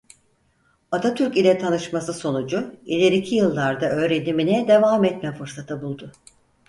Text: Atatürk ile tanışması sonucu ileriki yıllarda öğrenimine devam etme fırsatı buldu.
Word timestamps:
Atatürk 0.91 1.37
ile 1.37 1.57
tanışması 1.57 2.13
sonucu 2.13 2.75
ileriki 2.85 3.35
yıllarda 3.35 3.89
öğrenimine 3.89 4.67
devam 4.67 5.05
etme 5.05 5.33
fırsatı 5.35 5.81
buldu. 5.81 6.11